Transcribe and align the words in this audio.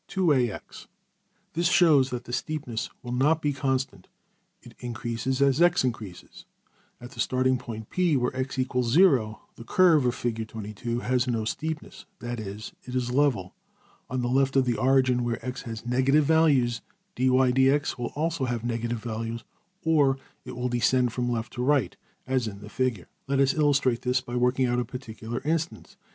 25in]{097b} 0.09 0.87
This 1.53 1.67
shows 1.67 2.09
that 2.09 2.23
the 2.23 2.33
steepness 2.33 2.89
will 3.03 3.11
not 3.11 3.39
be 3.39 3.53
constant: 3.53 4.07
it 4.63 4.73
increases 4.79 5.43
as 5.43 5.61
$x$~increases. 5.61 6.45
At 6.99 7.11
the 7.11 7.19
starting 7.19 7.59
point~$P$, 7.59 8.15
\DPPageSep{098.png}% 8.15 8.19
where 8.19 8.35
$x 8.35 8.55
= 8.55 8.57
0$, 8.67 9.39
the 9.57 9.63
curve 9.63 10.15
(\Fig) 10.15 11.01
has 11.03 11.27
no 11.27 11.45
steepness 11.45 12.07
that 12.17 12.39
is, 12.39 12.73
it 12.81 12.95
is 12.95 13.11
level. 13.11 13.53
On 14.09 14.23
the 14.23 14.27
left 14.27 14.55
of 14.55 14.65
the 14.65 14.75
origin, 14.77 15.23
where 15.23 15.37
$x$ 15.45 15.61
has 15.65 15.85
negative 15.85 16.25
values, 16.25 16.81
$\dfrac{dy}{dx}$~will 17.15 18.11
also 18.15 18.45
have 18.45 18.63
negative 18.63 18.97
values, 19.03 19.43
or 19.83 20.17
will 20.45 20.67
descend 20.67 21.13
from 21.13 21.31
left 21.31 21.53
to 21.53 21.63
right, 21.63 21.95
as 22.25 22.47
in 22.47 22.57
the 22.61 22.69
Figure. 22.69 23.07
Let 23.27 23.39
us 23.39 23.53
illustrate 23.53 24.01
this 24.01 24.19
by 24.19 24.35
working 24.35 24.65
out 24.65 24.79
a 24.79 24.83
particular 24.83 25.41
instance. 25.45 25.95